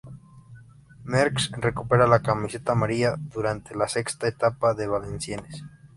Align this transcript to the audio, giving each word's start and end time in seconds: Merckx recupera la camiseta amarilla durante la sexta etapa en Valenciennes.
Merckx 1.15 1.43
recupera 1.67 2.07
la 2.07 2.19
camiseta 2.23 2.71
amarilla 2.73 3.15
durante 3.17 3.75
la 3.75 3.87
sexta 3.87 4.25
etapa 4.27 4.73
en 4.75 4.89
Valenciennes. 4.91 5.63